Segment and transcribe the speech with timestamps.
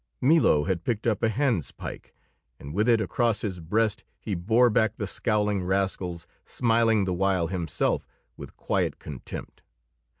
[0.19, 2.11] Milo had picked up a handspike,
[2.59, 7.45] and with it across his breast he bore back the scowling rascals, smiling the while
[7.45, 9.61] himself with quiet contempt.